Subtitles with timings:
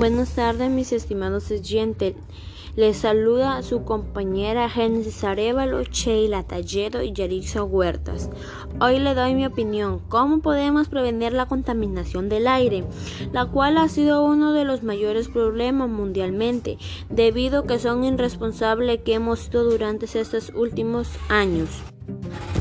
[0.00, 2.14] Buenas tardes, mis estimados oyentes.
[2.74, 8.30] Les saluda su compañera Génesis Arevalo, Sheila Talledo y Yarixa Huertas.
[8.80, 12.86] Hoy le doy mi opinión, cómo podemos prevenir la contaminación del aire,
[13.32, 16.78] la cual ha sido uno de los mayores problemas mundialmente,
[17.10, 21.68] debido a que son irresponsables que hemos sido durante estos últimos años.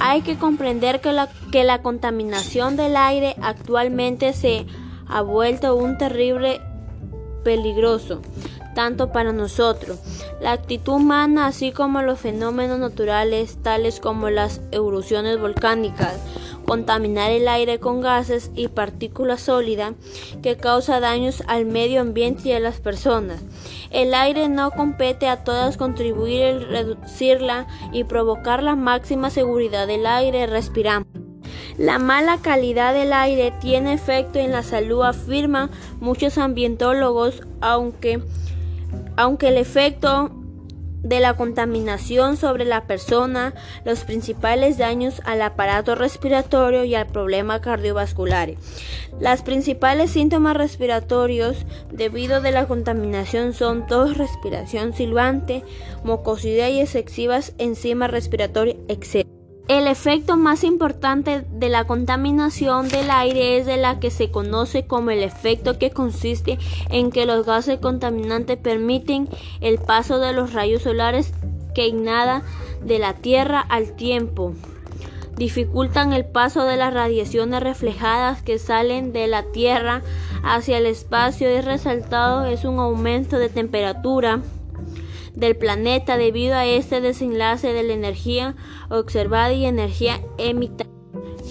[0.02, 4.66] Hay que comprender que la, que la contaminación del aire actualmente se
[5.08, 6.60] ha vuelto un terrible
[7.44, 8.22] peligroso,
[8.76, 10.00] tanto para nosotros.
[10.42, 16.18] La actitud humana, así como los fenómenos naturales, tales como las erupciones volcánicas,
[16.66, 19.94] contaminar el aire con gases y partículas sólidas
[20.42, 23.42] que causa daños al medio ambiente y a las personas.
[23.90, 30.06] El aire no compete a todas contribuir a reducirla y provocar la máxima seguridad del
[30.06, 31.19] aire respiramos.
[31.80, 35.70] La mala calidad del aire tiene efecto en la salud, afirman
[36.02, 38.22] muchos ambientólogos, aunque,
[39.16, 40.30] aunque el efecto
[41.04, 43.54] de la contaminación sobre la persona,
[43.86, 48.56] los principales daños al aparato respiratorio y al problema cardiovascular.
[49.22, 55.64] Las principales síntomas respiratorios debido de la contaminación son tos, respiración silbante,
[56.04, 59.29] mucosidad y excesivas enzimas respiratorias, etc.
[59.70, 64.88] El efecto más importante de la contaminación del aire es de la que se conoce
[64.88, 66.58] como el efecto que consiste
[66.90, 69.30] en que los gases contaminantes permiten
[69.62, 71.34] el paso de los rayos solares
[71.76, 72.42] que ignada
[72.84, 74.56] de la Tierra al tiempo.
[75.38, 80.02] Dificultan el paso de las radiaciones reflejadas que salen de la Tierra
[80.42, 84.42] hacia el espacio y resaltado es un aumento de temperatura
[85.40, 88.56] del planeta debido a este desenlace de la energía
[88.90, 90.90] observada y energía emitida.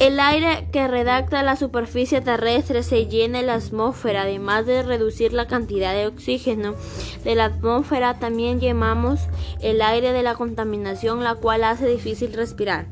[0.00, 5.32] El aire que redacta la superficie terrestre se llena en la atmósfera, además de reducir
[5.32, 6.76] la cantidad de oxígeno
[7.24, 9.18] de la atmósfera, también llamamos
[9.60, 12.86] el aire de la contaminación, la cual hace difícil respirar.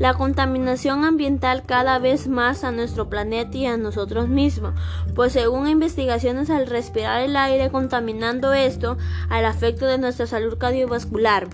[0.00, 4.72] La contaminación ambiental cada vez más a nuestro planeta y a nosotros mismos,
[5.14, 8.96] pues según investigaciones al respirar el aire contaminando esto
[9.28, 11.48] al afecto de nuestra salud cardiovascular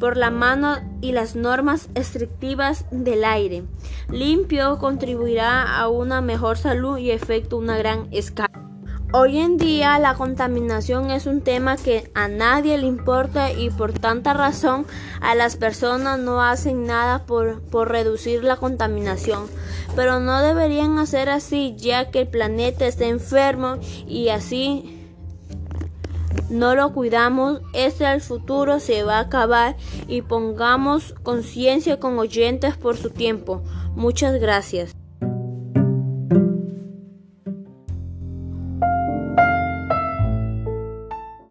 [0.00, 3.62] por la mano y las normas estrictivas del aire
[4.10, 8.63] limpio contribuirá a una mejor salud y efecto una gran escala.
[9.16, 13.92] Hoy en día la contaminación es un tema que a nadie le importa y por
[13.92, 14.86] tanta razón
[15.20, 19.46] a las personas no hacen nada por, por, reducir la contaminación.
[19.94, 23.76] Pero no deberían hacer así ya que el planeta está enfermo
[24.08, 25.00] y así
[26.50, 29.76] no lo cuidamos, este el futuro se va a acabar
[30.08, 33.62] y pongamos conciencia con oyentes por su tiempo.
[33.94, 35.03] Muchas gracias.